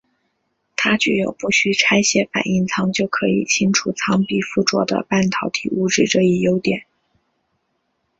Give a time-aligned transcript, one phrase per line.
[0.75, 6.87] 它具有不需拆卸反应舱就可以清除舱壁附着的半导体物质这一优点。